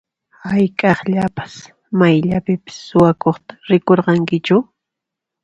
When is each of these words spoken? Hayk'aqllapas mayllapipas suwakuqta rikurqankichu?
Hayk'aqllapas 0.45 1.53
mayllapipas 1.97 2.77
suwakuqta 2.87 3.51
rikurqankichu? 3.69 4.57